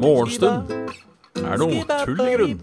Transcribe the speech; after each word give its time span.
Morgenstund 0.00 0.70
er 1.38 1.60
noe 1.60 1.84
tull 2.04 2.20
i 2.24 2.34
grunn. 2.34 2.56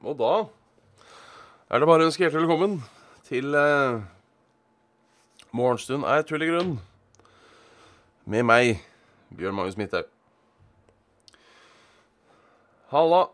Og 0.00 0.16
da 0.18 0.34
er 1.70 1.78
det 1.78 1.86
bare 1.86 2.02
å 2.02 2.08
ønske 2.10 2.24
hjertelig 2.26 2.44
velkommen 2.44 2.80
til 3.30 3.54
eh, 3.54 4.00
Morgenstund 5.54 6.04
er 6.04 6.26
tull 6.26 6.42
i 6.42 6.48
grunn. 6.50 6.76
Med 8.26 8.44
meg, 8.46 8.80
Bjørn 9.36 9.54
Magnus 9.54 9.76
Midthaug. 9.76 10.04
Halla. 12.90 13.28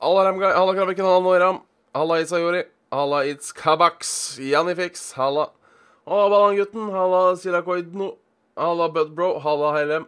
Halla, 0.00 0.20
Ramgai. 0.24 0.54
Halla, 0.54 0.74
Kraviken. 0.74 1.04
Halla, 1.04 1.20
Noram. 1.20 1.62
Halla, 1.94 2.20
Isayori. 2.22 2.64
Halla, 2.90 3.24
It's 3.26 3.52
Kabaks. 3.52 4.38
Janifix. 4.38 5.12
Halla. 5.12 5.50
Halla, 6.06 6.30
Ballangutten. 6.30 6.90
Halla, 6.90 7.36
Silakoidno. 7.36 8.16
Halla, 8.56 8.88
Budbro. 8.88 9.40
Halla, 9.42 9.72
Heilem. 9.74 10.06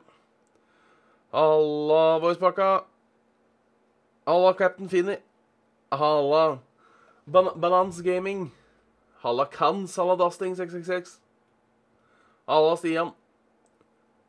Halla, 1.33 2.21
Voicepakka. 2.21 2.85
Halla, 4.27 4.55
Captain 4.55 4.89
Finny. 4.89 5.19
Halla, 5.93 6.61
Ban 7.27 7.51
Banans 7.61 8.01
Gaming. 8.01 8.51
Halla, 9.23 9.45
Kans. 9.45 9.97
Halla, 9.97 10.17
Dusting666. 10.17 11.19
Halla, 12.49 12.77
Stian. 12.77 13.12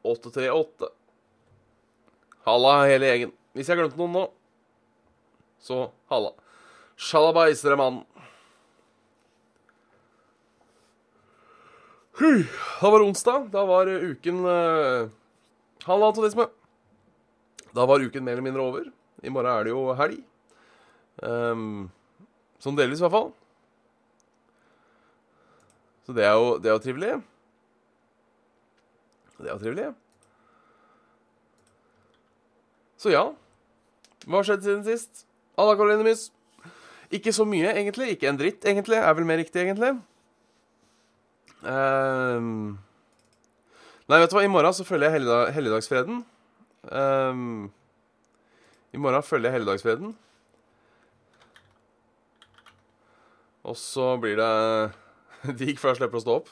838. 0.04 0.90
Halla, 2.44 2.74
hele 2.92 3.10
gjengen. 3.12 3.36
Hvis 3.56 3.70
jeg 3.70 3.78
har 3.78 3.86
glemt 3.86 4.00
noen 4.00 4.16
nå, 4.18 4.24
så 5.64 5.86
halla. 6.12 6.34
Sjalabais, 7.00 7.62
dere 7.64 7.80
mannen. 7.80 8.04
Da 12.20 12.92
var 12.92 13.00
det 13.00 13.08
onsdag. 13.08 13.48
Da 13.54 13.64
var 13.66 13.90
uken 13.90 14.44
uh, 14.46 15.10
Halla, 15.88 16.12
antonisme. 16.12 16.46
Da 17.74 17.88
var 17.90 18.04
uken 18.04 18.24
mer 18.24 18.38
eller 18.38 18.46
mindre 18.46 18.62
over. 18.62 18.86
I 19.24 19.32
morgen 19.32 19.52
er 19.52 19.66
det 19.66 19.74
jo 19.74 19.86
helg. 19.98 20.20
Um, 21.24 21.90
sånn 22.62 22.78
delvis, 22.78 23.02
i 23.02 23.06
hvert 23.06 23.16
fall. 23.16 23.32
Så 26.04 26.16
det 26.16 26.28
er 26.28 26.36
jo, 26.36 26.58
det 26.60 26.70
er 26.70 26.76
jo 26.76 26.84
trivelig. 26.84 27.14
Det 29.40 29.50
var 29.50 29.60
trivelig. 29.62 29.90
Så 33.02 33.12
ja. 33.12 33.26
Hva 34.24 34.40
har 34.40 34.48
skjedd 34.48 34.64
siden 34.64 34.86
sist? 34.88 35.26
Anna 35.60 35.76
Karoline 35.76 36.06
Mys. 36.08 36.30
Ikke 37.14 37.34
så 37.36 37.46
mye, 37.46 37.74
egentlig. 37.76 38.14
Ikke 38.16 38.30
en 38.32 38.40
dritt, 38.40 38.64
egentlig. 38.66 38.98
Er 38.98 39.14
vel 39.18 39.28
mer 39.28 39.42
riktig, 39.42 39.66
egentlig. 39.66 39.92
Um, 41.64 42.80
nei, 44.10 44.20
vet 44.20 44.32
du 44.32 44.38
hva, 44.38 44.44
i 44.44 44.52
morgen 44.52 44.76
så 44.76 44.86
følger 44.88 45.08
jeg 45.08 45.20
helligdag, 45.20 45.52
helligdagsfreden. 45.56 46.24
Um, 46.92 47.72
I 48.92 49.00
morgen 49.00 49.24
følger 49.24 49.50
jeg 49.50 49.60
helligdagsfreden. 49.60 50.16
Og 53.64 53.78
så 53.80 54.10
blir 54.20 54.40
det 54.40 54.52
digg 55.60 55.80
før 55.80 55.94
jeg 55.94 56.02
slipper 56.02 56.20
å 56.20 56.26
stå 56.26 56.40
opp. 56.42 56.52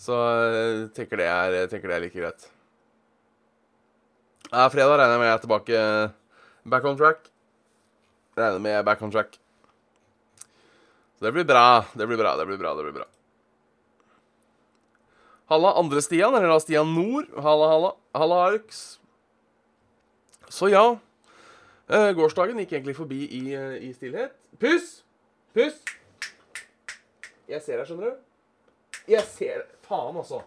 Så 0.00 0.16
jeg 0.16 0.88
tenker 0.96 1.20
det 1.20 1.28
er, 1.28 1.58
tenker 1.68 1.90
det 1.90 1.98
er 1.98 2.04
like 2.06 2.16
greit. 2.16 2.46
Ja, 4.48 4.64
fredag 4.72 4.96
regner 4.96 5.14
jeg 5.14 5.20
med 5.20 5.28
jeg 5.28 5.36
er 5.36 5.42
tilbake 5.44 5.82
back 6.72 6.86
on 6.88 6.96
track. 6.96 7.28
Regner 8.38 8.62
med 8.64 8.84
back 8.88 9.02
on 9.04 9.12
track. 9.12 9.36
Så 11.18 11.26
det 11.26 11.34
blir 11.36 11.44
bra. 11.44 11.84
Det 11.92 12.08
blir 12.08 12.16
bra, 12.16 12.32
det 12.38 12.46
blir 12.48 12.58
bra, 12.58 12.72
det 12.78 12.86
blir 12.86 12.96
bra. 13.02 13.06
Halla, 15.52 15.74
andre 15.76 16.00
Stian, 16.00 16.32
eller 16.32 16.48
da 16.48 16.56
Stian 16.62 16.94
Nord. 16.94 17.28
Halla, 17.36 17.68
halla. 17.68 17.92
Halla, 18.16 18.40
Arx. 18.48 18.80
Så 20.48 20.70
ja. 20.72 20.84
Eh, 21.90 22.12
gårsdagen 22.16 22.58
gikk 22.62 22.72
egentlig 22.78 22.96
forbi 22.96 23.20
i, 23.26 23.42
eh, 23.58 23.76
i 23.84 23.92
stillhet. 23.92 24.32
Puss! 24.62 25.02
Puss! 25.52 25.82
Jeg 27.50 27.62
ser 27.66 27.82
deg, 27.82 27.86
skjønner 27.88 28.14
du. 28.14 28.29
Jeg 29.10 29.26
ser. 29.26 29.64
Faen, 29.82 30.16
altså. 30.16 30.38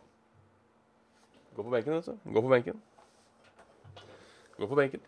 Gå 1.55 1.63
på 1.63 1.69
benken, 1.69 1.97
vet 1.97 2.05
du. 2.05 2.33
Gå 2.33 2.41
på 2.41 2.51
benken. 2.53 2.81
Gå 4.57 4.67
på 4.67 4.77
benken. 4.77 5.01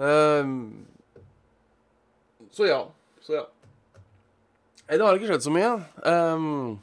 Um, 0.00 0.86
så 2.50 2.66
ja. 2.66 2.80
Så 3.20 3.34
ja. 3.36 3.44
Det 4.90 5.04
har 5.06 5.14
ikke 5.14 5.28
skjedd 5.30 5.44
så 5.44 5.52
mye. 5.54 5.74
Um, 6.02 6.80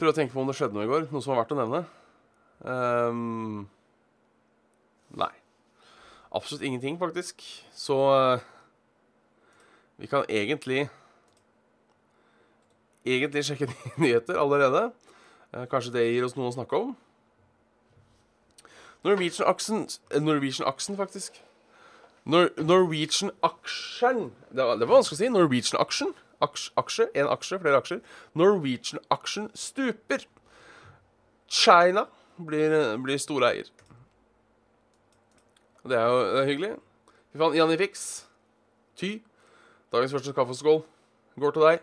prøv 0.00 0.10
å 0.10 0.16
tenke 0.16 0.34
på 0.34 0.42
om 0.42 0.50
det 0.50 0.56
skjedde 0.58 0.74
noe 0.74 0.88
i 0.88 0.90
går. 0.90 1.06
Noe 1.12 1.22
som 1.22 1.36
var 1.36 1.44
verdt 1.44 1.54
å 1.54 1.60
nevne. 1.60 1.84
Um, 2.66 3.68
nei. 5.22 5.30
Absolutt 6.32 6.64
ingenting, 6.66 6.98
faktisk. 6.98 7.44
Så 7.76 8.00
uh, 8.10 8.42
vi 10.02 10.10
kan 10.10 10.26
egentlig 10.28 10.88
Egentlig 13.06 13.42
sjekke 13.48 13.66
nyheter 14.02 14.36
allerede. 14.38 14.84
Uh, 15.50 15.64
kanskje 15.70 15.90
det 15.96 16.04
gir 16.12 16.22
oss 16.26 16.36
noe 16.38 16.52
å 16.52 16.54
snakke 16.54 16.78
om. 16.78 16.92
Norwegian-aksen 19.02 19.88
Norwegian-aksen, 20.22 20.94
faktisk. 21.00 21.40
Nor 22.30 22.52
Norwegian-aksjen 22.62 24.28
det, 24.54 24.62
var- 24.62 24.78
det 24.78 24.86
var 24.86 25.00
vanskelig 25.00 25.18
å 25.18 25.22
si. 25.24 25.30
Norwegian-aksjen. 25.34 26.12
Aksje. 26.42 27.08
En 27.18 27.26
aksje, 27.30 27.58
flere 27.62 27.80
aksjer. 27.82 28.00
Norwegian-aksjen 28.38 29.50
stuper. 29.58 30.24
China 31.50 32.06
blir, 32.38 32.74
blir 33.02 33.18
storeier. 33.18 33.66
Det 35.82 35.98
er 35.98 36.06
jo 36.06 36.22
det 36.22 36.40
er 36.44 36.48
hyggelig. 36.52 36.72
Fy 37.34 37.42
faen, 37.42 37.58
Janifix. 37.58 38.06
Ty. 38.98 39.12
Dagens 39.92 40.12
første 40.12 40.32
kaffeskål 40.32 40.78
går 41.40 41.50
til 41.52 41.64
deg. 41.66 41.82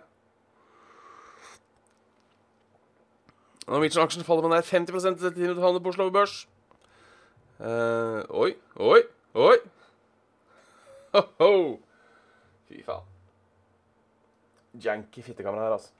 Norwegian-aksjen 3.70 4.26
faller 4.26 4.48
med 4.48 4.56
nær 4.56 4.66
50 4.66 5.06
etter 5.06 5.30
10 5.30 5.44
minutter 5.44 5.62
handel 5.62 5.84
på 5.86 5.92
Oslo 5.94 6.10
Børs. 6.10 6.40
Uh, 7.60 8.26
oi, 8.34 8.56
oi, 8.82 9.04
oi. 9.36 9.58
Ho-ho. 11.14 11.54
Fy 12.70 12.82
faen. 12.88 13.06
Janky 14.74 15.22
fittekamera 15.22 15.68
her, 15.68 15.78
altså. 15.78 15.94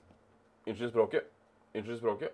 Unnskyld 0.66 0.90
språket. 0.90 1.30
Unnskyld 1.76 2.02
språket. 2.02 2.34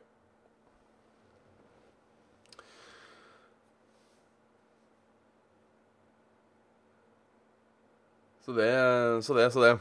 Så 8.45 8.53
det, 8.53 8.69
så 9.25 9.33
det, 9.33 9.47
så 9.49 9.61
det. 9.63 9.73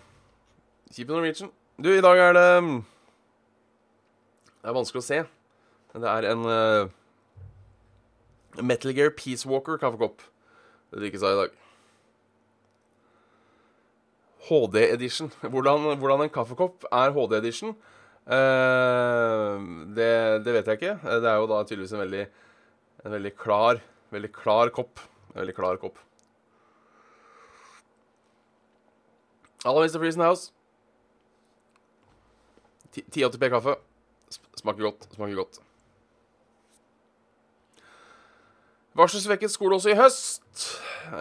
Kjipt 0.89 1.11
med 1.11 1.19
Norwegian. 1.19 1.51
Du, 1.77 1.91
i 1.93 2.01
dag 2.01 2.17
er 2.17 2.33
det 2.33 2.45
Det 4.63 4.71
er 4.71 4.77
vanskelig 4.79 5.03
å 5.03 5.05
se. 5.05 5.19
Det 5.93 6.09
er 6.09 6.27
en 6.31 6.47
uh, 6.49 6.89
Metal 8.65 8.95
Gear 8.97 9.13
Peace 9.13 9.45
Walker 9.45 9.77
kaffekopp. 9.83 10.25
Det 10.89 11.03
drikkes 11.03 11.27
av 11.27 11.35
i 11.35 11.41
dag. 11.43 11.59
HD 14.49 14.81
Edition. 14.87 15.29
Hvordan, 15.45 15.91
hvordan 16.01 16.25
en 16.25 16.33
kaffekopp 16.33 16.89
er 16.89 17.13
HD 17.13 17.37
Edition, 17.43 17.77
uh, 18.33 19.61
det, 19.93 20.11
det 20.47 20.57
vet 20.57 20.73
jeg 20.73 20.81
ikke. 20.81 20.97
Det 21.05 21.29
er 21.29 21.37
jo 21.37 21.53
da 21.53 21.61
tydeligvis 21.69 21.93
en 21.99 22.05
veldig, 22.07 22.25
en 23.05 23.19
veldig 23.19 23.37
klar 23.45 23.85
Veldig 24.15 24.31
klar 24.31 24.71
kopp. 24.71 25.01
En 25.33 25.41
veldig 25.41 25.55
klar 25.57 25.79
kopp. 25.83 25.99
Hallo, 29.65 29.81
Mr. 29.81 29.97
Freezen 29.97 30.21
House. 30.21 30.53
1080p 32.93 33.49
kaffe. 33.49 33.79
Smaker 34.61 34.83
godt. 34.85 35.07
Smaker 35.15 35.39
godt. 35.39 35.61
Varselsvekket 38.95 39.55
skole 39.55 39.79
også 39.79 39.95
i 39.95 39.97
høst. 39.97 40.67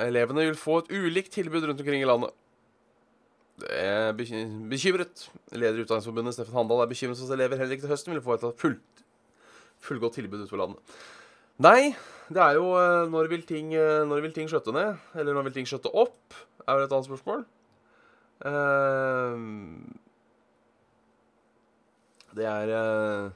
Elevene 0.04 0.50
vil 0.50 0.60
få 0.60 0.82
et 0.82 0.92
ulikt 0.92 1.32
tilbud 1.38 1.70
rundt 1.70 1.80
omkring 1.80 2.04
i 2.04 2.10
landet. 2.10 2.36
Det 3.64 3.72
er 3.80 4.12
bekymret. 4.12 5.30
Leder 5.56 5.80
i 5.80 5.88
Utdanningsforbundet 5.88 6.36
Steffen 6.36 6.60
Handal 6.60 6.84
er 6.84 6.92
bekymret 6.92 7.24
for 7.24 7.32
at 7.32 7.40
elever 7.40 7.64
heller 7.64 7.78
ikke 7.78 7.88
til 7.88 7.96
høsten 7.96 8.12
vil 8.12 8.26
få 8.28 8.36
et 8.36 8.46
fullt, 8.60 9.04
fullgodt 9.80 10.20
tilbud 10.20 10.44
utover 10.44 10.66
landet. 10.66 11.02
Nei, 11.64 11.96
det 12.28 12.44
er 12.44 12.60
jo 12.60 12.76
eh, 12.76 13.08
når 13.08 13.32
vil 13.32 13.48
ting, 13.48 13.72
eh, 13.78 14.04
når 14.10 14.28
vil 14.28 14.36
ting 14.36 14.52
skjøtte 14.52 14.76
ned? 14.76 15.00
Eller 15.16 15.32
når 15.32 15.48
vil 15.48 15.62
ting 15.62 15.70
skjøtte 15.70 15.96
opp? 15.96 16.42
Er 16.68 16.76
vel 16.76 16.90
et 16.90 16.92
annet 16.92 17.08
spørsmål. 17.08 17.46
Eh, 18.42 19.38
Det 22.34 22.46
er 22.50 22.70
eh, 22.74 23.32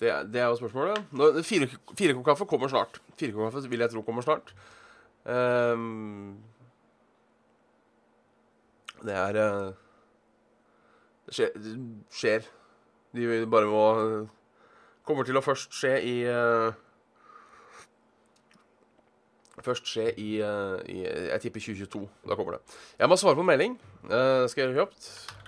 det, 0.00 0.10
det 0.34 0.40
er 0.42 0.48
jo 0.50 0.56
spørsmålet. 0.58 1.04
Nå, 1.14 1.28
fire, 1.46 1.68
Firekoppkaffe 1.94 2.46
kommer 2.50 2.68
snart. 2.72 2.98
Firekoppkaffe 3.20 3.68
vil 3.70 3.84
jeg 3.84 3.92
tro 3.92 4.02
kommer 4.02 4.24
snart. 4.26 4.50
Ehm, 5.30 6.40
det 9.06 9.14
er 9.14 9.38
Det 11.26 11.34
skjer. 11.36 11.54
Det 11.54 11.76
skjer. 12.10 12.50
De 13.14 13.46
bare 13.46 13.66
må 13.70 14.28
Kommer 15.06 15.26
til 15.26 15.36
å 15.38 15.42
først 15.42 15.74
skje 15.74 15.96
i 16.06 16.16
eh, 16.30 16.74
Først 19.60 19.84
skje 19.86 20.08
i, 20.16 20.40
eh, 20.40 20.78
i 20.88 21.02
Jeg 21.04 21.40
tipper 21.44 21.60
2022. 21.60 22.08
Da 22.28 22.34
kommer 22.38 22.56
det. 22.56 22.60
Jeg 22.98 23.08
må 23.08 23.16
svare 23.20 23.36
på 23.36 23.44
melding. 23.44 23.76
Uh, 24.04 24.48
skal 24.48 24.62
jeg 24.62 24.72
gjøre 24.72 24.86
kjapt? 24.86 25.38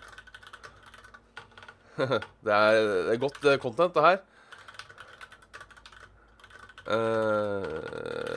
det, 2.45 2.53
er, 2.53 2.73
det 3.07 3.15
er 3.15 3.23
godt 3.23 3.45
eh, 3.47 3.59
content, 3.63 3.95
det 3.95 4.03
her. 4.03 4.19
Eh, 6.85 8.34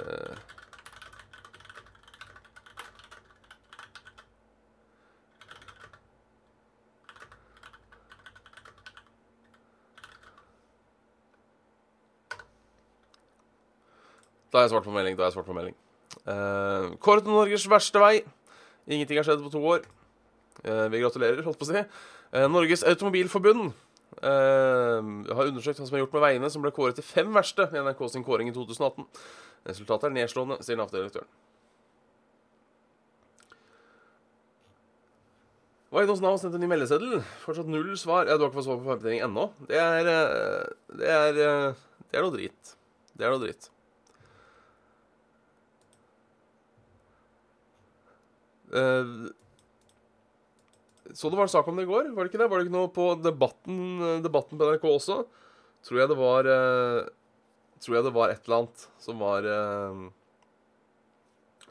Da 14.52 14.60
har 14.60 14.68
jeg 14.68 14.74
svart 14.76 14.88
på 14.88 14.96
melding. 14.96 15.18
Da 15.18 15.26
har 15.26 15.32
jeg 15.32 15.38
svart 15.38 15.50
på 15.50 15.56
melding. 15.58 15.76
Uh, 16.28 16.96
Kåret 17.04 17.26
til 17.26 17.36
Norges 17.36 17.68
verste 17.70 18.02
vei. 18.02 18.22
Ingenting 18.88 19.20
har 19.20 19.28
skjedd 19.28 19.44
på 19.44 19.52
to 19.54 19.64
år. 19.74 19.88
Uh, 20.64 20.88
vi 20.92 21.02
gratulerer, 21.04 21.44
holdt 21.46 21.60
på 21.60 21.68
å 21.68 21.72
si. 21.72 21.84
Uh, 22.32 22.48
Norges 22.52 22.86
Automobilforbund 22.88 23.76
har 24.18 25.44
undersøkt 25.44 25.78
hva 25.78 25.86
som 25.86 25.94
er 25.94 26.02
gjort 26.02 26.16
med 26.16 26.24
veiene 26.24 26.48
som 26.50 26.64
ble 26.64 26.72
kåret 26.74 26.96
til 26.98 27.06
fem 27.06 27.28
verste 27.36 27.68
i 27.70 27.82
NRK 27.84 28.00
sin 28.10 28.24
kåring 28.26 28.48
i 28.50 28.54
2018. 28.56 29.06
Resultatet 29.68 30.08
er 30.08 30.16
nedslående, 30.16 30.58
sier 30.66 30.80
Nav-direktøren. 30.80 31.28
Hos 35.92 36.24
Nav 36.24 36.40
sendt 36.42 36.58
en 36.58 36.64
ny 36.66 36.72
meldeseddel? 36.72 37.22
Fortsatt 37.44 37.70
null 37.70 37.94
svar. 38.00 38.26
Ja, 38.26 38.40
Du 38.40 38.48
har 38.48 38.50
ikke 38.50 38.60
fått 38.60 38.70
svar 38.72 38.82
på 38.82 38.88
forventning 38.88 39.22
ennå. 39.28 39.52
Det 39.70 39.78
er 39.78 40.04
Det 40.04 41.10
er 41.14 41.34
Det 41.38 42.18
er 42.18 42.24
noe 42.24 42.34
drit. 42.34 42.78
Det 43.14 43.26
er 43.26 43.36
noe 43.36 43.44
dritt. 43.44 43.70
Eh, 48.74 49.06
så 51.14 51.30
det 51.30 51.38
var 51.40 51.48
en 51.48 51.50
sak 51.50 51.68
om 51.68 51.76
det 51.78 51.84
i 51.88 51.90
går, 51.90 52.10
var 52.16 52.26
det 52.26 52.34
ikke 52.34 52.42
det? 52.42 52.50
Var 52.52 52.60
det 52.60 52.66
ikke 52.68 52.76
noe 52.76 52.90
på 52.94 53.06
debatten, 53.24 53.78
eh, 54.04 54.24
debatten 54.24 54.60
på 54.60 54.68
NRK 54.68 54.86
også? 54.92 55.18
Tror 55.88 55.98
jeg 56.02 56.10
det 56.12 56.20
var 56.20 56.50
eh, 56.52 57.00
Tror 57.78 57.94
jeg 57.94 58.06
det 58.08 58.16
var 58.16 58.32
et 58.34 58.42
eller 58.48 58.58
annet 58.58 58.80
som 58.98 59.20
var 59.22 59.46
Du 59.46 59.50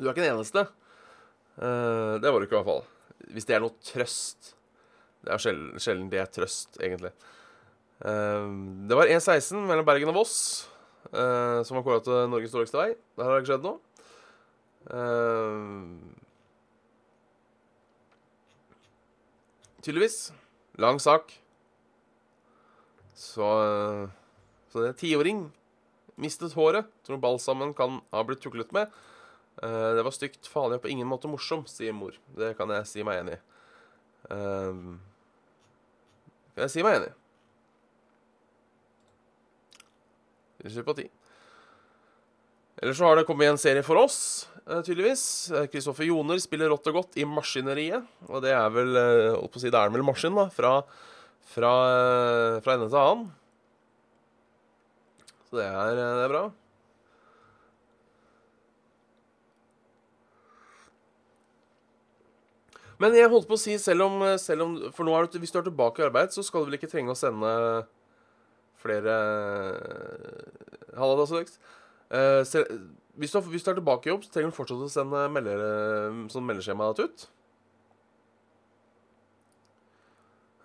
er 0.07 0.13
ikke 0.13 0.23
den 0.23 0.37
eneste. 0.37 0.63
Det 1.59 2.31
var 2.31 2.39
du 2.39 2.47
ikke, 2.47 2.55
i 2.55 2.61
hvert 2.61 2.69
fall. 2.69 2.85
Hvis 3.35 3.43
det 3.49 3.57
er 3.57 3.63
noe 3.65 3.75
trøst. 3.83 4.55
Det 5.27 5.31
er 5.35 5.43
sjelden, 5.43 5.75
sjelden 5.83 6.07
det 6.13 6.21
er 6.23 6.31
trøst, 6.31 6.79
egentlig. 6.79 7.11
Det 7.99 8.95
var 9.01 9.11
E16 9.11 9.67
mellom 9.67 9.83
Bergen 9.89 10.13
og 10.15 10.19
Voss 10.21 10.37
som 11.11 11.75
var 11.75 11.83
kåra 11.83 11.99
til 12.07 12.31
Norges 12.31 12.55
dårligste 12.55 12.79
vei. 12.79 12.95
Der 13.19 13.27
har 13.27 13.35
det 13.35 13.43
ikke 13.43 13.57
skjedd 13.57 13.67
noe. 13.67 13.83
Eh, 14.87 15.83
tydeligvis. 19.87 20.33
Lang 20.83 21.01
sak. 21.03 21.33
Så 23.17 23.51
eh, 23.65 24.07
Så 24.73 24.83
det 24.83 24.93
er 24.93 25.01
tiåring. 25.01 25.45
Mistet 26.21 26.57
håret. 26.59 26.89
Tror 27.07 27.21
balsamen 27.23 27.75
kan 27.77 28.01
ha 28.13 28.25
blitt 28.27 28.43
tuklet 28.45 28.73
med. 28.77 28.91
Eh, 29.63 29.91
det 29.97 30.05
var 30.05 30.15
stygt, 30.15 30.51
farlig 30.51 30.81
og 30.81 30.87
på 30.87 30.93
ingen 30.93 31.09
måte 31.09 31.31
morsom, 31.31 31.65
sier 31.71 31.97
mor. 31.97 32.19
Det 32.37 32.55
kan 32.59 32.73
jeg 32.75 32.91
si 32.91 33.07
meg 33.07 33.23
enig 33.23 33.39
i. 33.39 33.45
Eh, 34.35 34.83
kan 36.57 36.67
jeg 36.67 36.75
si 36.75 36.85
meg 36.85 37.01
enig 37.01 37.15
sympati. 40.71 41.11
Ellers 42.87 43.01
så 43.01 43.09
har 43.09 43.17
det 43.19 43.25
kommet 43.27 43.49
en 43.51 43.57
serie 43.59 43.83
for 43.83 43.99
oss, 43.99 44.47
eh, 44.71 44.79
tydeligvis. 44.79 45.51
Kristoffer 45.73 46.07
Joner 46.07 46.39
spiller 46.39 46.69
rått 46.71 46.87
og 46.87 47.01
godt 47.01 47.17
i 47.19 47.25
Maskineriet. 47.27 48.05
Og 48.31 48.45
det 48.45 48.53
er 48.55 48.69
vel 48.71 48.95
eh, 48.95 49.31
holdt 49.35 49.51
på 49.51 49.59
å 49.59 49.63
si, 49.65 49.73
det 49.75 49.81
er 49.81 49.91
vel 49.91 50.05
maskin, 50.07 50.37
da. 50.39 50.45
Fra, 50.55 50.71
fra, 51.51 51.73
eh, 51.91 52.61
fra 52.63 52.77
ende 52.77 52.87
til 52.87 53.01
annen. 53.01 53.25
Så 55.49 55.59
det 55.59 55.65
er, 55.67 55.99
eh, 55.99 56.15
det 56.15 56.29
er 56.29 56.31
bra. 56.31 56.45
Men 63.03 63.19
jeg 63.19 63.33
holdt 63.35 63.49
på 63.51 63.59
å 63.59 63.65
si, 63.65 63.75
selv 63.83 64.07
om, 64.07 64.23
selv 64.39 64.63
om 64.63 64.77
For 64.95 65.03
nå 65.03 65.17
er 65.17 65.27
du, 65.27 65.41
hvis 65.43 65.51
du 65.51 65.59
er 65.59 65.67
tilbake 65.67 66.05
i 66.05 66.07
arbeid, 66.07 66.31
så 66.31 66.47
skal 66.47 66.63
du 66.63 66.71
vel 66.71 66.79
ikke 66.79 66.93
trenge 66.95 67.11
å 67.11 67.19
sende 67.19 67.51
flere 68.79 69.19
Halla, 70.95 71.27
da, 71.27 71.43
Eh, 72.15 72.43
se- 72.47 72.67
hvis, 73.17 73.33
du, 73.33 73.41
hvis 73.51 73.65
du 73.65 73.71
er 73.71 73.79
tilbake 73.81 74.07
i 74.07 74.13
jobb, 74.13 74.25
så 74.25 74.31
trenger 74.35 74.53
du 74.53 74.57
fortsatt 74.57 74.85
å 74.85 74.91
sende 74.93 75.25
melder, 75.33 75.63
sånn 76.31 76.47
meldeskjema 76.47 76.91
ut. 77.01 77.27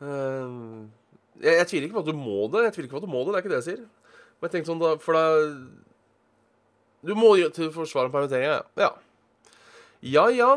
Uh, 0.01 0.89
jeg, 1.41 1.53
jeg 1.59 1.67
tviler 1.69 1.85
ikke 1.87 1.99
på 1.99 2.03
at 2.05 2.09
du 2.09 2.17
må 2.17 2.47
det. 2.49 2.65
Jeg 2.67 2.73
tviler 2.75 2.87
ikke 2.89 2.97
på 2.97 3.01
at 3.03 3.07
du 3.07 3.13
må 3.13 3.21
det, 3.21 3.31
det 3.33 3.37
er 3.37 3.43
ikke 3.45 3.53
det 3.53 3.59
jeg 3.61 3.67
sier. 3.69 3.83
Men 4.41 4.47
jeg 4.47 4.53
tenkte 4.55 4.71
sånn 4.71 4.81
da, 4.81 4.91
For 5.01 5.13
da 5.13 5.25
Du 7.05 7.13
må 7.17 7.35
jo 7.37 7.49
til 7.53 7.69
forsvar 7.73 8.09
om 8.09 8.13
permitteringa, 8.13 8.61
ja. 8.81 8.91
Ja 10.01 10.25
ja. 10.33 10.51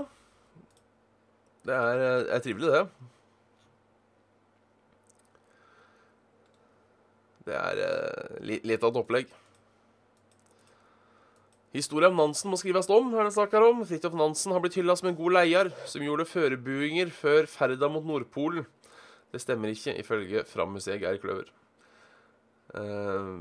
Det 1.65 1.77
er, 1.77 2.01
eh, 2.05 2.33
er 2.37 2.43
trivelig, 2.45 2.73
det. 2.73 3.11
Det 7.45 7.57
er 7.61 7.81
uh, 7.85 8.37
li, 8.45 8.59
litt 8.65 8.85
av 8.85 8.93
et 8.93 9.01
opplegg. 9.01 9.33
Historia 11.75 12.07
om 12.07 12.15
Nansen 12.15 12.53
må 12.53 12.59
skrives 12.61 12.87
om, 12.95 13.09
er 13.19 13.27
det 13.27 13.35
snakk 13.35 13.55
om. 13.59 13.81
Fridtjof 13.89 14.15
Nansen 14.15 14.53
har 14.55 14.63
blitt 14.63 14.77
hylla 14.79 14.95
som 14.95 15.09
en 15.11 15.17
god 15.19 15.35
leier, 15.35 15.73
som 15.91 16.05
gjorde 16.07 16.29
førebuinger 16.31 17.11
før 17.11 17.49
ferda 17.51 17.89
mot 17.91 18.07
Nordpolen. 18.07 18.69
Det 19.35 19.41
stemmer 19.43 19.73
ikke, 19.75 19.97
ifølge 19.99 20.45
Fram-museet 20.47 21.03
Geir 21.03 21.19
Kløver. 21.19 21.49
Eh, 22.79 23.33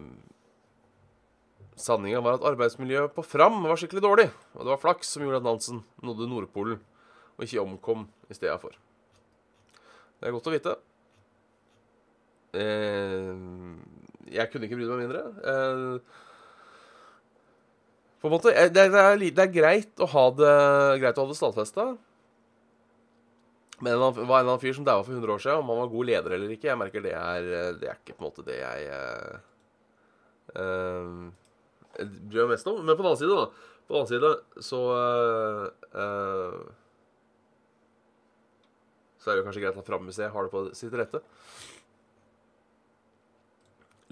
Sanninga 1.78 2.24
var 2.26 2.40
at 2.40 2.48
arbeidsmiljøet 2.50 3.14
på 3.14 3.26
Fram 3.26 3.62
var 3.68 3.78
skikkelig 3.78 4.02
dårlig, 4.02 4.28
og 4.58 4.66
det 4.66 4.74
var 4.74 4.82
flaks 4.82 5.14
som 5.14 5.26
gjorde 5.26 5.44
at 5.44 5.46
Nansen 5.46 5.84
nådde 6.02 6.32
Nordpolen, 6.34 6.82
og 7.38 7.46
ikke 7.46 7.62
omkom 7.62 8.08
i 8.34 8.38
stedet 8.38 8.58
for. 8.66 8.74
Det 10.18 10.30
er 10.30 10.34
godt 10.34 10.50
å 10.50 10.58
vite. 10.58 10.76
Eh, 12.58 13.34
jeg 14.34 14.50
kunne 14.50 14.66
ikke 14.66 14.82
brydd 14.82 14.94
meg 14.96 15.06
mindre. 15.06 15.26
Eh, 15.54 16.22
på 18.24 18.30
en 18.30 18.38
måte, 18.38 18.54
eh, 18.56 18.70
det, 18.72 18.86
er, 18.88 19.18
det 19.20 19.44
er 19.44 19.50
greit 19.52 20.00
å 20.00 20.08
ha 20.08 20.22
det 20.32 20.52
Greit 21.02 21.18
å 21.20 21.26
det 21.28 21.36
stadfesta. 21.36 21.90
Men 23.84 24.00
han 24.00 24.14
var 24.16 24.22
en 24.22 24.30
eller 24.30 24.54
annen 24.54 24.62
fyr 24.62 24.78
som 24.78 24.86
daua 24.88 25.04
for 25.04 25.12
100 25.12 25.34
år 25.34 25.42
siden. 25.44 25.60
Om 25.60 25.72
han 25.74 25.82
var 25.82 25.90
god 25.92 26.08
leder 26.08 26.36
eller 26.38 26.54
ikke, 26.56 26.70
jeg 26.70 26.80
merker 26.80 27.04
det 27.04 27.12
er 27.20 27.50
eh, 27.50 27.74
Det 27.82 27.90
er 27.92 28.00
ikke 28.00 28.16
på 28.16 28.24
en 28.24 28.30
måte 28.30 28.46
det 28.48 28.62
jeg 28.62 28.80
uh, 30.56 31.28
bryr 32.00 32.46
meg 32.46 32.54
mest 32.54 32.72
om. 32.72 32.80
Men 32.80 32.96
på 32.96 33.04
den 33.04 33.12
annen 33.12 33.20
side, 33.20 33.36
da 33.36 33.46
På 33.84 33.92
den 33.92 34.00
annen 34.00 34.14
side 34.14 34.32
så 34.70 34.82
uh, 34.96 35.68
uh, 36.00 36.64
Så 39.20 39.28
er 39.28 39.36
det 39.36 39.44
jo 39.44 39.48
kanskje 39.50 39.66
greit 39.68 39.84
at 39.84 39.92
Frammuseet 39.92 40.32
har 40.32 40.48
det 40.48 40.56
på 40.56 40.66
sitt 40.80 40.96
rette. 40.96 41.20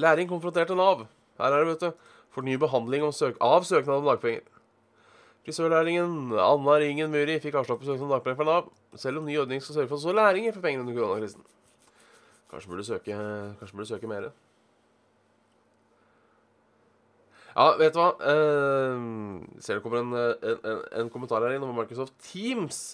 Læring 0.03 0.27
konfronterte 0.27 0.75
Nav. 0.75 1.07
Her 1.39 1.55
er 1.55 1.63
det, 1.63 1.77
vet 1.77 1.87
du. 1.87 2.10
For 2.31 2.47
ny 2.47 2.57
behandling 2.61 3.03
om 3.03 3.13
søk 3.15 3.39
av 3.43 3.65
søknad 3.67 4.01
om 4.01 4.07
dagpenger. 4.07 4.45
Frisørlærlingen 5.45 6.35
Anna 6.37 6.77
Ringen 6.79 7.11
Muri 7.11 7.39
fikk 7.41 7.57
avslag 7.59 7.81
på 7.81 7.89
søknad 7.89 8.05
om 8.07 8.13
dagpenger 8.15 8.39
fra 8.39 8.47
Nav, 8.47 8.69
selv 8.99 9.21
om 9.21 9.27
ny 9.27 9.39
ordning 9.41 9.63
skal 9.63 9.79
sørge 9.79 9.91
for 9.91 10.03
så 10.03 10.13
læringer 10.15 10.55
for 10.55 10.63
penger 10.63 10.85
under 10.85 10.95
koronakrisen. 10.95 11.43
Kanskje 12.51 12.71
burde 12.71 12.85
søke, 12.87 13.17
kanskje 13.59 13.77
burde 13.77 13.89
søke 13.89 14.11
mer. 14.11 14.29
Ja, 17.51 17.65
vet 17.79 17.95
du 17.95 17.99
hva? 17.99 18.11
Eh, 18.31 18.99
ser 19.59 19.79
det 19.79 19.83
kommer 19.83 19.99
en, 20.03 20.13
en, 20.15 20.59
en, 20.71 20.83
en 21.01 21.09
kommentar 21.11 21.43
her 21.43 21.57
inn 21.57 21.65
om 21.67 21.73
Microsoft 21.75 22.15
Teams 22.23 22.93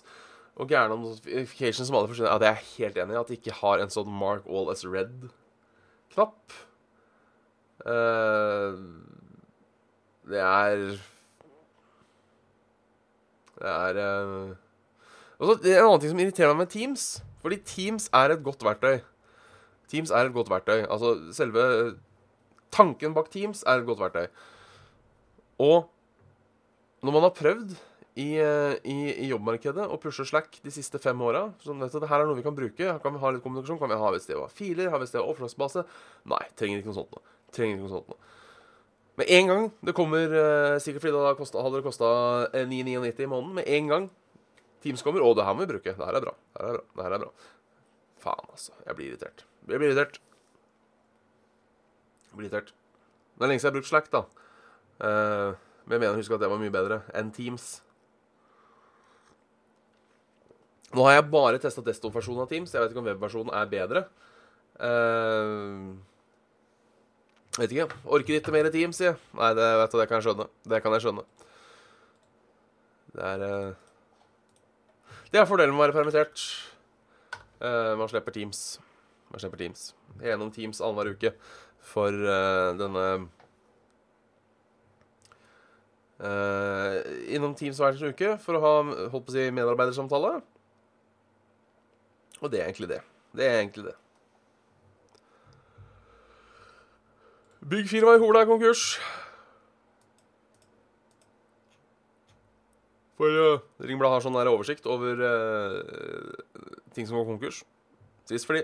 og 0.57 0.71
gærne 0.71 0.97
notifications 0.97 1.85
som 1.85 1.99
alle 1.99 2.09
forsvinner. 2.09 2.31
Ja, 2.31 2.41
det 2.41 2.47
er 2.49 2.55
jeg 2.57 2.71
helt 2.71 2.97
enig 3.03 3.13
i. 3.13 3.19
At 3.19 3.29
de 3.29 3.37
ikke 3.37 3.57
har 3.59 3.83
en 3.83 3.93
sånn 3.93 4.09
Mark 4.09 4.47
All 4.49 4.71
as 4.73 4.81
Red-knapp. 4.87 6.55
Eh, 7.85 8.79
det 10.27 10.41
er 10.43 10.81
Det 13.57 13.73
er 13.73 13.99
eh, 14.03 14.55
Og 15.39 15.63
det 15.63 15.73
er 15.73 15.81
En 15.81 15.91
annen 15.91 16.03
ting 16.03 16.13
som 16.13 16.21
irriterer 16.23 16.53
meg 16.53 16.65
med 16.65 16.73
Teams 16.73 17.07
Fordi 17.41 17.59
Teams 17.63 18.09
er 18.13 18.33
et 18.33 18.43
godt 18.43 18.63
verktøy. 18.65 18.99
Teams 19.87 20.11
er 20.11 20.27
et 20.27 20.33
godt 20.35 20.49
verktøy. 20.51 20.81
Altså 20.83 21.13
selve 21.31 21.61
tanken 22.75 23.13
bak 23.15 23.29
Teams 23.31 23.61
er 23.63 23.79
et 23.79 23.87
godt 23.87 24.01
verktøy. 24.01 24.25
Og 25.63 25.87
når 27.05 27.13
man 27.13 27.23
har 27.23 27.35
prøvd 27.37 27.77
i, 28.17 28.33
eh, 28.41 28.73
i, 28.89 28.97
i 29.23 29.29
jobbmarkedet 29.29 29.85
å 29.85 29.99
pushe 30.01 30.25
Slack 30.25 30.57
de 30.63 30.73
siste 30.73 30.99
fem 30.99 31.21
åra 31.21 31.45
sånn, 31.63 31.79
vet 31.85 31.93
du, 31.93 32.07
her 32.09 32.23
er 32.23 32.27
noe 32.27 32.35
vi 32.39 32.43
kan 32.45 32.57
bruke. 32.57 32.97
Kan 33.03 33.15
vi 33.15 33.21
ha 33.21 33.31
litt 33.31 33.45
kommunikasjon. 33.45 33.79
Kan 33.79 33.93
vi 33.93 34.01
ha 34.01 34.11
et 34.17 34.25
sted 34.25 34.35
å 34.35 34.47
ha 34.47 34.51
filer? 34.51 34.89
Har 34.91 34.99
vi 34.99 35.07
et 35.07 35.13
sted 35.13 35.21
å 35.21 35.27
ha 35.29 35.35
oppslagsbase? 35.35 35.85
Nei, 36.33 36.43
trenger 36.59 36.81
ikke 36.81 36.91
noe 36.91 36.99
sånt 36.99 37.13
nå. 37.15 37.23
Trenger 37.53 37.77
ikke 37.77 37.85
noe 37.85 37.93
sånt 37.93 38.11
nå. 38.11 38.19
Med 39.17 39.31
en 39.33 39.49
gang 39.49 39.67
det 39.81 39.95
kommer 39.97 40.29
uh, 40.29 40.77
Sikkert 40.83 41.01
fordi 41.01 41.13
det 41.15 41.37
kostet, 41.39 41.61
hadde 41.65 41.79
det 41.79 41.85
kosta 41.87 42.09
999 42.53 43.25
i 43.25 43.29
måneden. 43.31 43.55
Med 43.57 43.69
en 43.77 43.91
gang 43.91 44.09
Teams 44.83 45.03
kommer 45.03 45.25
Å, 45.25 45.33
det 45.35 45.45
her 45.45 45.55
må 45.57 45.65
vi 45.65 45.71
bruke. 45.73 45.93
Det 45.97 46.09
her 46.09 46.19
er 46.19 46.23
bra. 46.23 46.33
Det 46.53 46.63
her 46.63 46.75
er 46.75 46.81
bra. 46.81 46.87
Det 46.97 47.07
er 47.07 47.23
bra. 47.25 47.31
Faen, 48.21 48.49
altså. 48.53 48.75
Jeg 48.85 48.97
blir 48.97 49.11
irritert. 49.11 49.45
Jeg 49.65 49.81
blir 49.81 49.89
irritert. 49.89 50.19
Jeg 52.29 52.37
blir 52.37 52.49
irritert. 52.49 52.73
Det 53.37 53.45
er 53.45 53.51
lenge 53.51 53.61
siden 53.61 53.69
jeg 53.69 53.73
har 53.73 53.79
brukt 53.79 53.89
Slack, 53.89 54.11
da. 54.13 54.23
Uh, 54.97 55.57
men 55.85 55.97
jeg 55.97 56.01
mener 56.03 56.15
å 56.15 56.21
huske 56.21 56.37
at 56.37 56.41
det 56.41 56.49
var 56.51 56.61
mye 56.61 56.73
bedre 56.73 57.01
enn 57.17 57.29
Teams. 57.33 57.67
Nå 60.95 61.03
har 61.05 61.17
jeg 61.17 61.27
bare 61.33 61.59
testa 61.61 61.83
desktop-versjonen 61.85 62.45
av 62.45 62.51
Teams. 62.51 62.73
Jeg 62.73 62.81
vet 62.81 62.93
ikke 62.93 63.03
om 63.03 63.09
web-versjonen 63.09 63.53
er 63.55 63.69
bedre. 63.71 64.05
Uh, 64.77 65.97
vet 67.57 67.73
ikke. 67.73 67.99
Orker 68.05 68.39
ikke 68.39 68.53
mer 68.53 68.69
Teams, 68.73 68.99
sier 68.99 69.13
jeg. 69.13 69.19
Nei, 69.37 69.51
det, 69.57 69.67
vet 69.81 69.93
du, 69.93 69.99
det 69.99 70.07
kan 70.09 70.19
jeg 70.19 70.27
skjønne. 70.27 70.47
Det 70.73 70.81
kan 70.83 70.95
jeg 70.95 71.05
skjønne. 71.05 71.23
Det 73.17 73.29
er 73.31 73.45
uh, 73.45 75.13
Det 75.31 75.41
er 75.41 75.49
fordelen 75.49 75.73
med 75.75 75.81
å 75.81 75.85
være 75.87 75.97
permittert. 75.97 76.43
Uh, 77.61 77.95
man 77.99 78.11
slipper 78.11 78.35
Teams. 78.35 78.65
Man 79.31 79.43
slipper 79.43 79.61
Teams. 79.63 79.89
Gjennom 80.21 80.53
Teams 80.53 80.81
annenhver 80.81 81.15
uke 81.17 81.33
for 81.87 82.11
denne 82.75 83.03
Innom 87.29 87.53
Teams 87.55 87.77
hver 87.79 87.99
uke 88.01 88.33
for 88.41 88.57
å 88.57 88.61
ha 88.63 88.71
holdt 89.13 89.27
på 89.27 89.31
å 89.31 89.35
si 89.35 89.45
medarbeidersamtale. 89.53 90.33
Og 92.41 92.51
det 92.51 92.59
er 92.59 92.67
egentlig 92.67 92.89
det. 92.91 92.99
Det 93.37 93.45
er 93.45 93.59
egentlig 93.61 93.85
det. 93.91 93.95
Byggfirmaet 97.67 98.21
i 98.21 98.23
Hola 98.23 98.45
er 98.45 98.47
konkurs. 98.47 98.81
For 103.19 103.27
uh, 103.27 103.65
Ringbladet 103.83 104.13
har 104.13 104.23
sånn 104.23 104.37
der 104.37 104.47
oversikt 104.47 104.87
over 104.87 105.19
uh, 105.19 106.61
ting 106.95 107.09
som 107.09 107.17
går 107.17 107.27
konkurs. 107.33 107.63
Trist 108.29 108.47
for 108.47 108.55
de. 108.55 108.63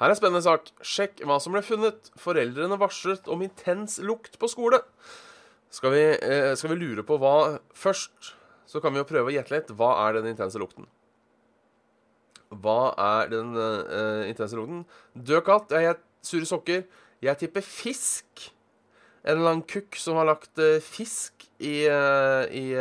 Her 0.00 0.08
er 0.08 0.16
en 0.16 0.18
spennende 0.18 0.42
sak. 0.42 0.72
Sjekk 0.82 1.22
hva 1.28 1.38
som 1.38 1.54
ble 1.54 1.62
funnet. 1.62 2.10
Foreldrene 2.18 2.80
varslet 2.80 3.30
om 3.30 3.46
intens 3.46 4.00
lukt 4.02 4.40
på 4.40 4.50
skole. 4.50 4.82
Skal 5.70 5.94
vi, 5.94 6.04
uh, 6.26 6.56
skal 6.58 6.74
vi 6.74 6.80
lure 6.80 7.06
på 7.06 7.20
hva 7.22 7.60
først? 7.70 8.32
Så 8.66 8.82
kan 8.82 8.96
vi 8.96 9.04
jo 9.04 9.06
prøve 9.06 9.30
å 9.30 9.36
gjette 9.36 9.54
litt. 9.54 9.70
Hva 9.78 9.94
er 10.08 10.18
den 10.18 10.32
intense 10.32 10.58
lukten? 10.58 10.90
Hva 12.50 12.96
er 12.98 13.30
den 13.30 13.54
uh, 13.54 14.26
intense 14.26 14.58
lukten? 14.58 14.88
Død 15.14 15.46
katt. 15.46 15.70
Jeg 15.76 15.94
sure 16.22 16.48
sokker. 16.48 16.84
Jeg 17.22 17.38
tipper 17.40 17.64
fisk. 17.64 18.50
En 19.24 19.36
eller 19.36 19.52
annen 19.52 19.66
kukk 19.68 19.98
som 20.00 20.18
har 20.20 20.28
lagt 20.28 20.60
uh, 20.62 20.80
fisk 20.80 21.46
i 21.60 21.84
uh, 21.92 22.44
i, 22.48 22.72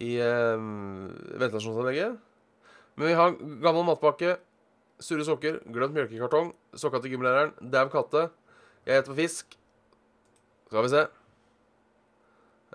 i 0.00 0.10
ventilasjonsanlegget. 0.16 2.16
Men 2.96 3.08
vi 3.08 3.16
har 3.16 3.36
gammel 3.64 3.86
matpakke, 3.88 4.36
sure 5.00 5.24
sokker, 5.24 5.60
glemt 5.72 5.96
melkekartong, 5.96 6.52
sokka 6.76 7.00
til 7.00 7.14
gymlæreren, 7.14 7.52
dau 7.72 7.88
katte. 7.92 8.28
Jeg 8.86 9.00
heter 9.00 9.12
på 9.12 9.20
fisk. 9.20 9.56
Skal 10.70 10.86
vi 10.86 10.92
se. 10.92 11.04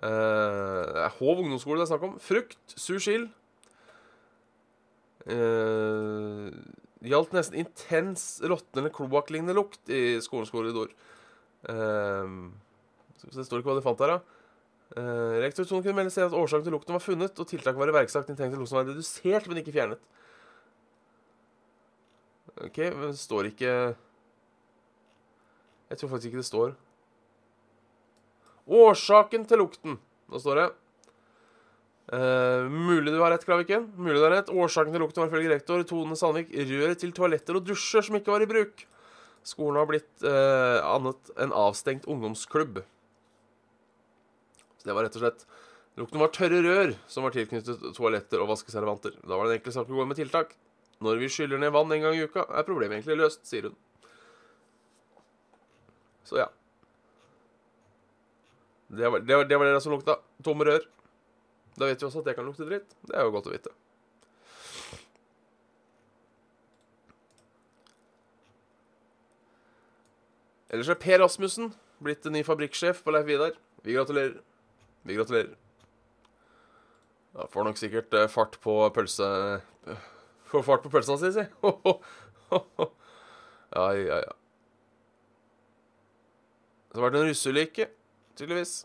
det 0.02 1.02
er 1.02 1.14
Håv 1.20 1.40
ungdomsskole 1.40 1.80
det 1.80 1.86
er 1.86 1.94
snakk 1.94 2.08
om. 2.10 2.18
Frukt, 2.20 2.78
sur 2.78 3.00
sild. 3.00 3.30
Gjaldt 7.04 7.34
nesten 7.36 7.60
intens 7.60 8.40
råtnende 8.46 8.92
kloakklignende 8.96 9.56
lukt 9.58 9.92
i 9.92 10.22
skolens 10.24 10.54
korridor. 10.54 10.94
Uh, 11.68 12.54
det 13.26 13.46
står 13.46 13.60
ikke 13.60 13.72
hva 13.72 13.78
de 13.80 13.86
fant 13.86 14.02
her, 14.06 14.16
da. 14.16 14.20
Uh, 14.96 15.42
rektor 15.42 15.66
Tone 15.68 15.84
kunne 15.84 15.98
melde 15.98 16.14
seg 16.14 16.28
at 16.30 16.38
årsaken 16.38 16.68
til 16.68 16.76
lukten 16.78 16.96
var 16.96 17.04
funnet, 17.04 17.42
og 17.42 17.50
tiltak 17.50 17.78
var 17.78 17.92
iverksatt. 17.92 18.30
Den 18.30 18.40
tenkte 18.40 18.62
lukten 18.62 18.80
var 18.80 18.88
redusert, 18.88 19.50
men 19.50 19.60
ikke 19.62 19.76
fjernet. 19.76 20.02
OK, 22.56 22.78
men 22.96 23.10
det 23.10 23.20
står 23.20 23.50
ikke 23.50 23.72
Jeg 25.90 25.98
tror 26.00 26.10
faktisk 26.14 26.30
ikke 26.32 26.40
det 26.40 26.48
står. 26.48 26.76
Årsaken 28.66 29.44
til 29.46 29.62
lukten. 29.62 30.00
Nå 30.32 30.40
står 30.42 30.62
det 30.62 30.70
Uh, 32.06 32.70
mulig 32.70 33.10
du 33.14 33.18
har 33.18 33.32
rett, 33.34 33.46
Kraviken. 33.48 33.88
Mulig 33.98 34.20
du 34.20 34.26
har 34.28 34.36
rett. 34.36 34.52
Årsaken 34.54 34.94
til 34.94 35.02
lukten 35.02 35.24
var 35.24 35.32
ifølge 35.32 35.54
rektor 35.56 35.82
Tone 35.90 36.18
Sandvik 36.20 36.52
røret 36.54 37.02
til 37.02 37.14
toaletter 37.18 37.58
og 37.58 37.66
dusjer 37.66 38.06
som 38.06 38.18
ikke 38.20 38.34
var 38.34 38.46
i 38.46 38.50
bruk. 38.50 38.86
Skolen 39.46 39.80
har 39.82 39.90
blitt 39.90 40.26
uh, 40.26 40.82
annet 40.86 41.32
enn 41.42 41.54
avstengt 41.56 42.06
ungdomsklubb. 42.10 42.84
Så 44.78 44.90
det 44.90 44.98
var 44.98 45.08
rett 45.08 45.18
og 45.18 45.26
slett 45.26 45.48
Lukten 45.96 46.20
var 46.20 46.32
tørre 46.36 46.60
rør 46.60 46.92
som 47.08 47.24
var 47.24 47.32
tilknyttet 47.32 47.84
toaletter 47.96 48.42
og 48.44 48.50
vaskeservanter. 48.50 49.14
Da 49.24 49.38
var 49.38 49.48
det 49.48 49.54
en 49.54 49.60
enkel 49.62 49.76
sak 49.78 49.88
å 49.88 49.96
gå 49.96 50.06
med 50.10 50.18
tiltak. 50.20 50.52
Når 51.04 51.22
vi 51.22 51.30
skyller 51.32 51.62
ned 51.62 51.72
vann 51.72 51.92
en 51.92 52.04
gang 52.04 52.18
i 52.18 52.26
uka, 52.28 52.44
er 52.52 52.68
problemet 52.68 52.98
egentlig 52.98 53.16
løst, 53.22 53.46
sier 53.48 53.70
hun. 53.70 53.78
Så 56.28 56.42
ja. 56.42 56.50
Det 58.92 59.08
var 59.08 59.24
det, 59.24 59.38
var, 59.38 59.48
det, 59.48 59.60
var 59.62 59.72
det 59.72 59.82
som 59.84 59.96
lukta. 59.96 60.18
Tomme 60.44 60.68
rør. 60.68 60.84
Da 61.76 61.90
vet 61.90 62.02
vi 62.02 62.08
også 62.08 62.22
at 62.24 62.30
det 62.30 62.36
kan 62.38 62.48
lukte 62.48 62.68
dritt. 62.68 62.96
Det 63.08 63.18
er 63.18 63.28
jo 63.28 63.34
godt 63.36 63.50
å 63.50 63.56
vite. 63.56 63.74
Ellers 70.72 70.90
er 70.92 71.00
Per 71.00 71.22
Rasmussen 71.22 71.74
blitt 72.04 72.26
ny 72.32 72.42
fabrikksjef 72.44 73.04
på 73.04 73.14
Leif 73.16 73.28
Vidar. 73.30 73.54
Vi 73.86 73.96
gratulerer. 73.96 74.40
Vi 75.06 75.16
gratulerer. 75.16 75.54
Da 77.36 77.46
får 77.52 77.68
nok 77.68 77.80
sikkert 77.80 78.16
eh, 78.16 78.32
fart 78.32 78.58
på 78.64 78.78
pølse... 78.96 79.28
Får 80.46 80.64
fart 80.64 80.84
på 80.86 80.92
pølsa 80.94 81.18
si, 81.20 81.32
si. 81.36 81.46
Ja, 83.76 83.86
ja, 83.98 84.20
ja. 84.24 84.34
Det 86.92 87.02
har 87.02 87.10
vært 87.10 87.18
en 87.20 87.28
russeulykke, 87.28 87.90
tydeligvis. 88.40 88.76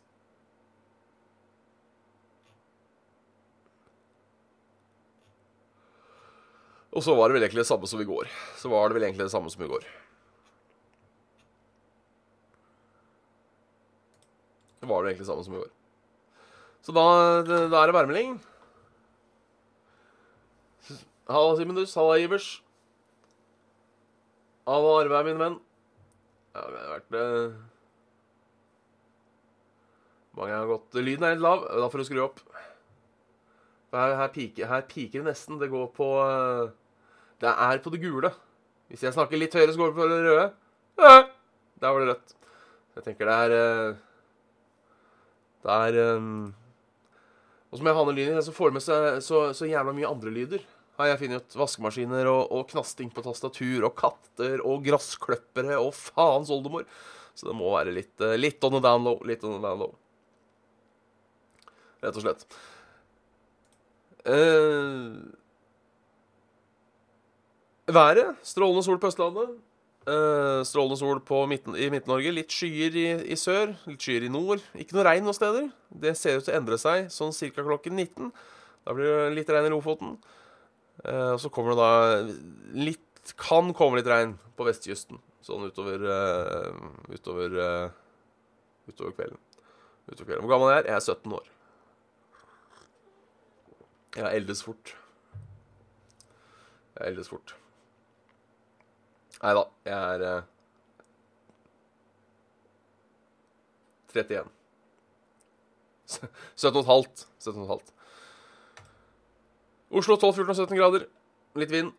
Og 6.90 7.04
så 7.06 7.14
var 7.14 7.30
det 7.30 7.36
vel 7.38 7.46
egentlig 7.46 7.62
det 7.62 7.70
samme 7.70 7.86
som 7.86 8.00
i 8.02 8.08
går. 8.08 8.30
Så 8.58 8.70
var 8.70 8.88
det 8.88 8.98
vel 8.98 9.06
egentlig 9.06 9.26
det 9.28 9.34
samme 9.34 9.50
som 9.52 9.62
i 9.62 9.68
går. 9.70 9.84
Det 14.80 14.88
var 14.90 15.02
det 15.02 15.12
egentlig 15.12 15.26
det 15.26 15.30
samme 15.30 15.44
som 15.46 15.54
i 15.54 15.60
går. 15.60 15.70
Så 16.80 16.94
da, 16.96 17.04
da 17.44 17.82
er 17.82 17.90
det 17.90 17.94
værmelding. 17.94 18.38
Halla, 21.30 21.56
Simundus. 21.56 21.94
Halla, 21.94 22.18
Ivers. 22.18 22.48
Halla, 24.66 24.96
Arve 25.04 25.24
min 25.28 25.38
venn. 25.38 25.58
Ja, 26.56 26.64
det 26.66 26.80
har 26.80 26.94
vært 26.96 27.18
eh... 27.20 27.58
Mange 30.38 30.54
har 30.56 30.68
gått 30.70 30.96
Lyden 30.98 31.26
er 31.26 31.36
litt 31.36 31.44
lav. 31.44 31.62
Da 31.68 31.86
får 31.92 32.02
du 32.02 32.08
skru 32.08 32.22
opp. 32.24 32.42
Her, 33.94 34.16
her, 34.18 34.28
piker, 34.34 34.66
her 34.70 34.82
piker 34.90 35.22
det 35.22 35.32
nesten. 35.32 35.58
Det 35.60 35.70
går 35.70 35.88
på 35.94 36.08
uh, 36.18 36.70
det 37.40 37.50
er 37.50 37.80
på 37.82 37.92
det 37.92 38.02
gule. 38.02 38.30
Hvis 38.90 39.04
jeg 39.06 39.14
snakker 39.14 39.38
litt 39.38 39.54
høyere, 39.54 39.72
så 39.72 39.80
går 39.80 39.92
det 39.92 39.96
på 39.96 40.08
det 40.10 40.20
røde. 40.26 40.46
Ja, 41.00 41.16
der 41.80 41.94
var 41.94 42.02
det 42.02 42.08
rødt. 42.10 42.34
Jeg 42.98 43.06
tenker 43.06 43.28
det 43.30 43.36
er 43.44 43.52
eh, 43.54 44.00
Det 45.62 45.76
er 45.76 46.16
um, 46.18 46.50
Og 47.70 47.78
så 47.78 47.84
må 47.84 47.92
jeg 47.92 47.98
ha 48.00 48.04
ned 48.08 48.18
lyden, 48.18 48.42
så 48.42 48.52
får 48.52 48.72
det 48.72 48.76
med 48.80 48.84
seg 48.84 49.06
så, 49.24 49.44
så, 49.56 49.68
jævla 49.70 49.94
mye 49.96 50.10
andre 50.10 50.34
lyder. 50.34 50.66
Har 50.98 51.08
jeg 51.08 51.20
funnet 51.22 51.46
ut 51.46 51.56
vaskemaskiner 51.56 52.28
og, 52.28 52.50
og, 52.50 52.66
knasting 52.72 53.12
på 53.14 53.24
tastatur 53.24 53.86
og 53.88 53.94
katter 53.96 54.60
og 54.66 54.82
gresskløppere 54.84 55.78
og 55.80 55.94
faens 55.96 56.50
oldemor. 56.52 56.84
Så 57.38 57.46
det 57.48 57.56
må 57.56 57.70
være 57.72 57.94
litt, 57.94 58.16
eh, 58.20 58.36
litt 58.36 58.60
on 58.66 58.74
the 58.74 58.82
down 58.84 59.06
low. 59.06 59.20
Litt 59.24 59.46
on 59.46 59.56
the 59.56 59.62
down 59.64 59.86
low. 59.86 59.94
Rett 62.02 62.18
og 62.18 62.26
slett. 62.26 62.44
Uh, 64.26 65.30
Været. 67.94 68.36
Strålende 68.46 68.82
sol 68.84 68.98
på 69.00 69.10
Østlandet. 69.10 69.58
Uh, 70.08 70.62
strålende 70.64 70.96
sol 70.96 71.20
midten, 71.48 71.76
i 71.76 71.90
Midt-Norge. 71.92 72.32
Litt 72.32 72.52
skyer 72.52 72.94
i, 72.96 73.06
i 73.32 73.36
sør, 73.36 73.74
litt 73.86 74.00
skyer 74.00 74.24
i 74.24 74.32
nord. 74.32 74.62
Ikke 74.74 74.96
noe 74.96 75.04
regn 75.04 75.26
noen 75.26 75.36
steder. 75.36 75.68
Det 75.90 76.14
ser 76.16 76.38
ut 76.38 76.46
til 76.46 76.54
å 76.54 76.56
endre 76.56 76.78
seg 76.80 77.10
sånn 77.12 77.34
ca. 77.36 77.62
klokken 77.66 77.96
19. 77.98 78.32
Da 78.86 78.96
blir 78.96 79.10
det 79.10 79.34
litt 79.36 79.52
regn 79.52 79.68
i 79.68 79.72
Lofoten. 79.74 80.16
Uh, 81.04 81.34
og 81.34 81.40
så 81.42 81.52
kommer 81.52 81.74
det 81.74 81.80
da 81.80 82.80
litt 82.86 83.06
Kan 83.36 83.74
komme 83.76 84.00
litt 84.00 84.08
regn 84.08 84.32
på 84.56 84.64
vestkysten. 84.66 85.20
Sånn 85.44 85.68
utover 85.68 86.02
uh, 86.08 86.72
utover, 87.12 87.54
utover 88.88 89.12
kvelden. 89.14 89.38
Utover 90.08 90.24
kvelden. 90.24 90.46
Hvor 90.46 90.54
gammel 90.54 90.72
er 90.72 90.80
jeg? 90.80 90.88
Jeg 90.88 90.96
er 90.96 91.06
17 91.20 91.38
år. 91.38 91.50
Jeg 94.16 94.40
eldes 94.40 94.64
fort. 94.66 94.96
Jeg 96.96 97.12
eldes 97.12 97.30
fort. 97.30 97.59
Nei 99.40 99.52
da, 99.56 99.62
jeg 99.88 99.96
er 100.14 100.24
eh, 100.28 100.48
31. 104.14 104.50
17,5. 106.56 107.24
17,5. 107.40 107.94
Oslo 109.90 110.16
12, 110.16 110.34
14 110.34 110.50
og 110.50 110.56
17 110.56 110.76
grader. 110.76 111.06
Litt 111.58 111.72
vind. 111.72 111.94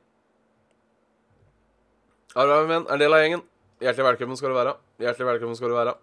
Arbeid 2.35 2.61
med 2.61 2.69
venn 2.71 2.87
er 2.87 3.01
del 3.01 3.15
av 3.15 3.23
gjengen. 3.23 3.43
Hjertelig 3.81 4.07
velkommen 4.11 4.39
skal 4.39 4.53
du 4.53 4.59
være. 4.59 4.75
Hjertelig 5.01 5.27
velkommen 5.31 5.57
skal 5.57 5.71
du 5.71 5.75
være. 5.79 5.95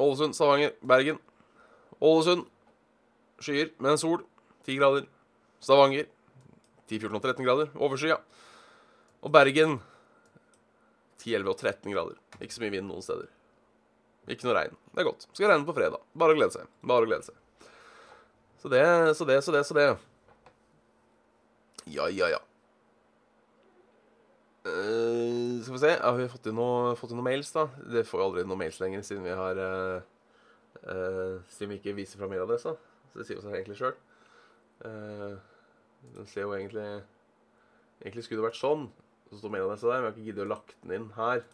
Ålesund, 0.00 0.36
Stavanger, 0.36 0.76
Bergen. 0.86 1.18
Ålesund 2.00 2.44
skyer, 3.40 3.72
men 3.80 3.98
sol. 3.98 4.20
10 4.68 4.76
grader. 4.78 5.08
Stavanger 5.64 6.06
10, 6.90 7.00
14 7.00 7.16
og 7.16 7.22
13 7.24 7.48
grader. 7.48 7.72
Overskya. 7.80 8.20
Og 9.20 9.32
Bergen 9.34 9.78
10, 11.20 11.34
11 11.36 11.52
og 11.52 11.58
13 11.58 11.92
grader. 11.92 12.20
Ikke 12.40 12.56
så 12.56 12.62
mye 12.64 12.72
vind 12.72 12.88
noen 12.88 13.04
steder. 13.04 13.28
Ikke 14.30 14.46
noe 14.46 14.56
regn. 14.56 14.76
Det 14.92 15.02
er 15.02 15.08
godt. 15.08 15.26
Skal 15.32 15.50
regne 15.50 15.68
på 15.68 15.76
fredag. 15.76 16.04
Bare 16.16 16.34
å 16.34 16.38
glede 16.38 16.54
seg. 16.54 16.70
Bare 16.86 17.04
å 17.04 17.08
glede 17.08 17.26
seg. 17.28 17.66
Så 18.60 18.70
det, 18.72 18.84
så 19.16 19.26
det, 19.28 19.40
så 19.44 19.52
det, 19.54 19.64
så 19.68 19.76
det. 19.76 19.88
Ja, 21.90 22.06
ja, 22.12 22.28
ja. 22.36 22.40
Uh, 24.60 25.56
skal 25.64 25.72
vi 25.72 25.78
se 25.80 25.90
Har 25.96 26.18
vi 26.18 26.26
fått 26.28 26.50
inn, 26.50 26.58
noe, 26.58 26.92
fått 27.00 27.14
inn 27.14 27.16
noen 27.16 27.30
mails, 27.30 27.48
da? 27.54 27.62
Det 27.80 28.02
får 28.04 28.20
jo 28.20 28.26
aldri 28.26 28.42
noen 28.44 28.60
mails 28.60 28.76
lenger, 28.82 29.00
siden 29.08 29.24
vi 29.24 29.32
har 29.32 29.56
uh, 29.56 30.02
uh, 30.84 31.38
Siden 31.48 31.72
vi 31.72 31.78
ikke 31.80 31.96
viser 31.96 32.20
fra 32.20 32.28
mailadressa. 32.28 32.74
Så 33.10 33.20
det 33.22 33.26
sier 33.26 33.40
jo 33.40 33.44
seg 33.46 33.56
egentlig 33.56 33.78
sjøl. 33.80 33.96
den 34.84 36.28
ser 36.30 36.44
jo 36.46 36.52
egentlig 36.56 36.84
Egentlig 38.00 38.24
skulle 38.24 38.40
det 38.40 38.46
vært 38.50 38.60
sånn. 38.60 38.86
Så 39.30 39.38
står 39.38 39.54
disse 39.54 39.86
der, 39.86 40.00
men 40.00 40.08
jeg 40.08 40.10
har 40.10 40.16
ikke 40.16 40.26
giddet 40.26 40.42
å 40.42 40.50
lagt 40.50 40.72
den 40.82 40.96
inn 40.96 41.10
her. 41.14 41.44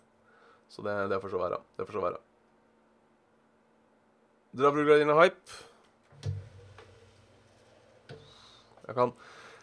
Så 0.73 0.83
det, 0.83 0.95
det 1.12 1.21
får 1.21 1.35
så 1.35 1.40
være. 1.42 1.59
Det 1.76 1.87
får 1.87 1.99
så 1.99 2.04
være. 2.06 2.21
Dra 4.56 4.71
Brugardina 4.73 5.16
Hype. 5.21 5.59
Jeg 8.87 8.95
kan, 8.97 9.12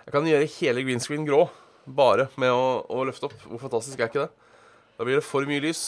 jeg 0.03 0.13
kan 0.13 0.27
gjøre 0.29 0.49
hele 0.59 0.83
green 0.85 1.01
screen 1.01 1.25
grå 1.25 1.47
bare 1.85 2.27
med 2.37 2.53
å, 2.53 2.83
å, 2.85 3.03
løfte 3.07 3.31
opp. 3.31 3.37
Hvor 3.47 3.61
fantastisk 3.63 3.99
er 3.99 4.11
ikke 4.11 4.27
det? 4.27 4.51
Da 4.99 5.07
blir 5.07 5.17
det 5.17 5.25
for 5.25 5.47
mye 5.49 5.63
lys. 5.63 5.81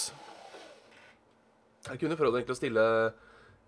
Jeg 1.85 2.01
kunne 2.01 2.17
prøvd 2.17 2.39
egentlig 2.39 2.55
å 2.55 2.57
stille 2.57 2.87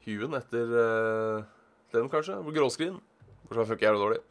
huen 0.07 0.39
etter 0.39 0.73
uh, 0.73 1.45
den, 1.93 2.09
kanskje. 2.09 2.39
Gråskrin. 2.55 2.97
Kanskje 3.45 3.69
funker 3.69 3.89
jævlig 3.91 4.03
dårlig. 4.07 4.21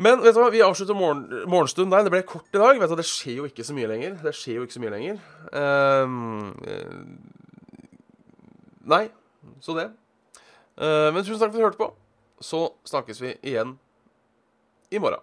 Men 0.00 0.22
vet 0.24 0.32
du 0.32 0.40
hva, 0.40 0.48
vi 0.52 0.62
avslutter 0.64 0.96
morgen, 0.96 1.26
morgenstund 1.50 1.92
der. 1.92 2.06
Det 2.06 2.12
ble 2.14 2.22
kort 2.24 2.48
i 2.54 2.60
dag. 2.60 2.78
Vet 2.80 2.92
du, 2.92 2.96
Det 2.96 3.08
skjer 3.08 3.42
jo 3.42 3.48
ikke 3.50 3.66
så 3.66 3.76
mye 3.76 3.90
lenger. 3.90 4.16
Det 4.24 4.32
skjer 4.36 4.60
jo 4.60 4.66
ikke 4.66 4.76
så 4.78 4.84
mye 4.84 4.94
lenger. 4.94 5.18
Um, 5.52 6.54
nei, 8.88 9.04
så 9.60 9.76
det. 9.76 9.90
Uh, 10.80 11.10
men 11.12 11.20
tusen 11.20 11.42
takk 11.42 11.52
for 11.52 11.58
at 11.58 11.60
du 11.60 11.66
hørte 11.66 11.82
på. 11.82 11.90
Så 12.40 12.62
snakkes 12.88 13.20
vi 13.20 13.34
igjen 13.44 13.76
i 14.88 15.02
morgen. 15.02 15.20